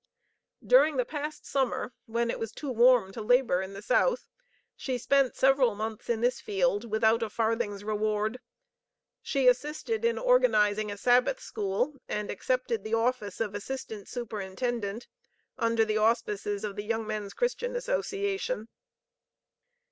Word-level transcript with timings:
During 0.65 0.97
the 0.97 1.05
past 1.05 1.45
summer 1.45 1.93
when 2.07 2.31
it 2.31 2.39
was 2.39 2.51
too 2.51 2.71
warm 2.71 3.11
to 3.11 3.21
labor 3.21 3.61
in 3.61 3.73
the 3.73 3.83
South 3.83 4.27
she 4.75 4.97
spent 4.97 5.35
several 5.35 5.75
months 5.75 6.09
in 6.09 6.21
this 6.21 6.41
field 6.41 6.89
without 6.89 7.21
a 7.21 7.29
farthing's 7.29 7.83
reward. 7.83 8.39
She 9.21 9.47
assisted 9.47 10.03
in 10.03 10.17
organizing 10.17 10.91
a 10.91 10.97
Sabbath 10.97 11.39
school, 11.39 11.97
and 12.07 12.31
accepted 12.31 12.83
the 12.83 12.95
office 12.95 13.39
of 13.39 13.53
Assistant 13.53 14.07
Superintendent 14.09 15.07
under 15.59 15.85
the 15.85 15.99
auspices 15.99 16.63
of 16.63 16.75
the 16.75 16.83
Young 16.83 17.05
Men's 17.05 17.35
Christian 17.35 17.75
Association. 17.75 18.69